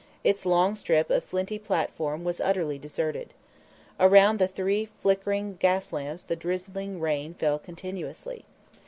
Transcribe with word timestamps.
Its 0.23 0.47
long 0.47 0.75
strip 0.75 1.11
of 1.11 1.23
flinty 1.23 1.59
platform 1.59 2.23
was 2.23 2.41
utterly 2.41 2.79
deserted. 2.79 3.35
Around 3.99 4.39
the 4.39 4.47
three 4.47 4.89
flickering 5.03 5.57
gas 5.57 5.93
lamps 5.93 6.23
the 6.23 6.35
drizzling 6.35 6.99
rain 6.99 7.35
fell 7.35 7.59
continuously. 7.59 8.43